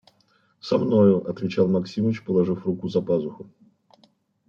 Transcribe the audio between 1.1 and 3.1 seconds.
отвечал Максимыч, положив руку за